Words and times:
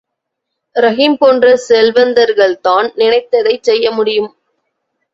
ரஹீம் 0.75 1.17
போன்ற 1.17 1.55
செல்வந்தர்கள் 1.67 2.57
தான் 2.59 2.89
நினைத்ததைச் 2.95 3.65
செய்யமுடியும். 3.69 4.31